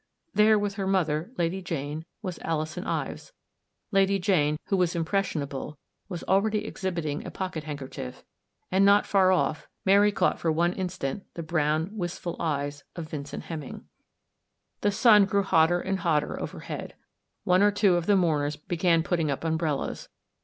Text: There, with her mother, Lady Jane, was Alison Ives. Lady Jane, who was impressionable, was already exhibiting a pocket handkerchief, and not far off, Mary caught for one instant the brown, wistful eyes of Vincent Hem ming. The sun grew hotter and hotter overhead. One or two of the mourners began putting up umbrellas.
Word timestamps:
There, 0.33 0.57
with 0.57 0.77
her 0.77 0.87
mother, 0.87 1.31
Lady 1.37 1.61
Jane, 1.61 2.05
was 2.23 2.39
Alison 2.39 2.85
Ives. 2.85 3.33
Lady 3.91 4.17
Jane, 4.17 4.57
who 4.65 4.77
was 4.77 4.95
impressionable, 4.95 5.77
was 6.09 6.23
already 6.23 6.65
exhibiting 6.65 7.23
a 7.23 7.29
pocket 7.29 7.65
handkerchief, 7.65 8.23
and 8.71 8.83
not 8.83 9.05
far 9.05 9.31
off, 9.31 9.67
Mary 9.85 10.11
caught 10.11 10.39
for 10.39 10.51
one 10.51 10.73
instant 10.73 11.27
the 11.35 11.43
brown, 11.43 11.91
wistful 11.95 12.35
eyes 12.39 12.83
of 12.95 13.09
Vincent 13.11 13.43
Hem 13.43 13.59
ming. 13.59 13.85
The 14.79 14.89
sun 14.89 15.25
grew 15.25 15.43
hotter 15.43 15.79
and 15.79 15.99
hotter 15.99 16.39
overhead. 16.41 16.95
One 17.43 17.61
or 17.61 17.69
two 17.69 17.93
of 17.93 18.07
the 18.07 18.15
mourners 18.15 18.55
began 18.55 19.03
putting 19.03 19.29
up 19.29 19.43
umbrellas. 19.43 20.09